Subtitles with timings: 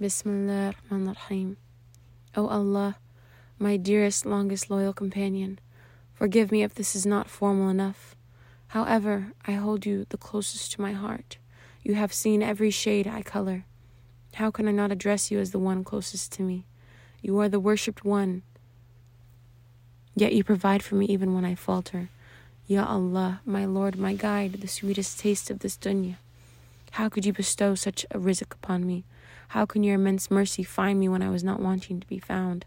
[0.00, 1.56] Bismillah ar-Rahman ar-Rahim.
[2.36, 2.98] O Allah,
[3.58, 5.58] my dearest, longest loyal companion,
[6.14, 8.14] forgive me if this is not formal enough.
[8.68, 11.38] However, I hold you the closest to my heart.
[11.82, 13.64] You have seen every shade I color.
[14.34, 16.64] How can I not address you as the one closest to me?
[17.20, 18.42] You are the worshipped one,
[20.14, 22.08] yet you provide for me even when I falter.
[22.68, 26.18] Ya Allah, my Lord, my guide, the sweetest taste of this dunya.
[26.92, 29.04] How could you bestow such a rizq upon me?
[29.48, 32.66] How can your immense mercy find me when I was not wanting to be found?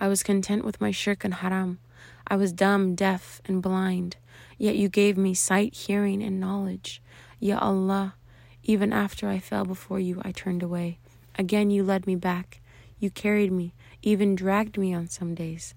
[0.00, 1.78] I was content with my shirk and haram.
[2.26, 4.16] I was dumb, deaf, and blind.
[4.58, 7.02] Yet you gave me sight, hearing, and knowledge.
[7.38, 8.14] Ya Allah,
[8.62, 10.98] even after I fell before you, I turned away.
[11.36, 12.60] Again you led me back.
[12.98, 15.74] You carried me, even dragged me on some days.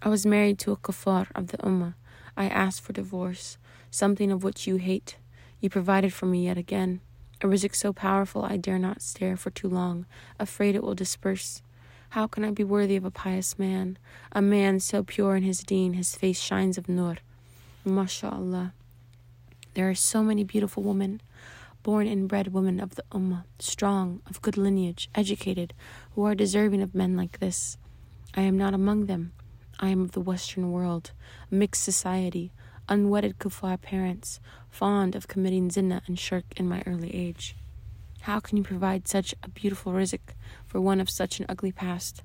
[0.00, 1.94] I was married to a kafar of the Ummah.
[2.36, 3.58] I asked for divorce,
[3.90, 5.16] something of which you hate.
[5.62, 7.00] You provided for me yet again.
[7.40, 10.06] A rizq so powerful I dare not stare for too long,
[10.40, 11.62] afraid it will disperse.
[12.10, 13.96] How can I be worthy of a pious man?
[14.32, 17.18] A man so pure in his deen, his face shines of nur.
[17.86, 18.72] MashaAllah.
[19.74, 21.22] There are so many beautiful women,
[21.84, 25.74] born and bred women of the Ummah, strong, of good lineage, educated,
[26.16, 27.78] who are deserving of men like this.
[28.34, 29.30] I am not among them.
[29.78, 31.12] I am of the Western world,
[31.50, 32.50] a mixed society,
[32.92, 37.56] unwedded kuffar parents, fond of committing zina and shirk in my early age.
[38.20, 40.20] How can you provide such a beautiful rizq
[40.66, 42.22] for one of such an ugly past?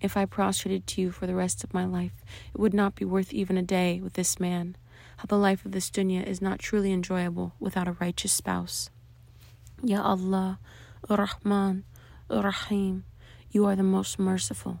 [0.00, 3.04] If I prostrated to you for the rest of my life, it would not be
[3.04, 4.76] worth even a day with this man.
[5.18, 8.88] How the life of this dunya is not truly enjoyable without a righteous spouse.
[9.84, 10.58] Ya Allah,
[11.10, 11.84] Ar-Rahman,
[12.30, 13.04] Ar-Rahim,
[13.50, 14.80] you are the most merciful.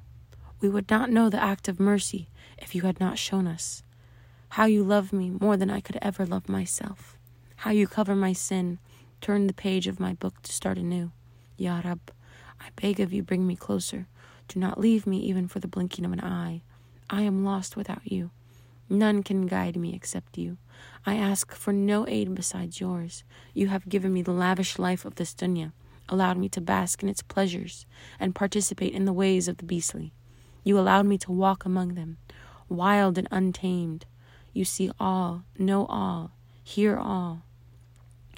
[0.60, 3.82] We would not know the act of mercy if you had not shown us.
[4.50, 7.16] How you love me more than I could ever love myself.
[7.56, 8.78] How you cover my sin,
[9.20, 11.12] turn the page of my book to start anew.
[11.56, 12.00] Ya Rab,
[12.60, 14.08] I beg of you, bring me closer.
[14.48, 16.62] Do not leave me even for the blinking of an eye.
[17.10, 18.30] I am lost without you.
[18.88, 20.56] None can guide me except you.
[21.04, 23.24] I ask for no aid besides yours.
[23.52, 25.72] You have given me the lavish life of this dunya,
[26.08, 27.84] allowed me to bask in its pleasures,
[28.18, 30.14] and participate in the ways of the beastly.
[30.64, 32.16] You allowed me to walk among them,
[32.68, 34.06] wild and untamed.
[34.52, 36.32] You see all, know all,
[36.64, 37.42] hear all.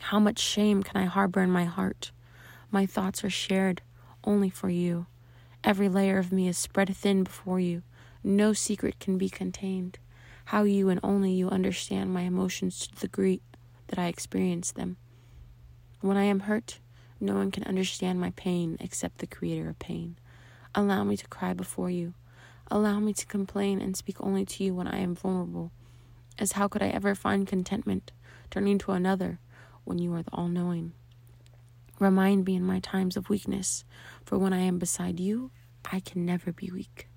[0.00, 2.10] How much shame can I harbor in my heart?
[2.70, 3.82] My thoughts are shared
[4.24, 5.06] only for you.
[5.62, 7.82] Every layer of me is spread thin before you.
[8.24, 9.98] No secret can be contained.
[10.46, 13.40] How you and only you understand my emotions to the degree
[13.88, 14.96] that I experience them.
[16.00, 16.80] When I am hurt,
[17.20, 20.16] no one can understand my pain except the creator of pain.
[20.74, 22.14] Allow me to cry before you.
[22.70, 25.72] Allow me to complain and speak only to you when I am vulnerable
[26.40, 28.10] as how could I ever find contentment
[28.50, 29.38] turning to another
[29.84, 30.94] when you are the all knowing?
[31.98, 33.84] Remind me in my times of weakness,
[34.24, 35.50] for when I am beside you,
[35.92, 37.09] I can never be weak.